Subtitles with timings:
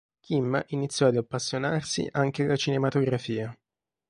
[0.19, 3.55] Kim iniziò ad appassionarsi anche alla cinematografia.